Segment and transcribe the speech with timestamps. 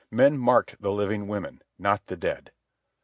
[0.09, 2.51] Men marked the living women, not the dead.